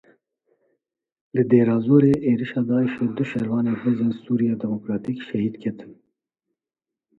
[1.33, 5.91] Li Dêrazorê êrişa Daişê du şervanên Hêzên Sûriya Demokratîk şehîd ketin.